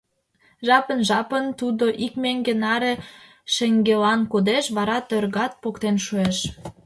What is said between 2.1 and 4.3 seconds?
меҥге наре шеҥгелан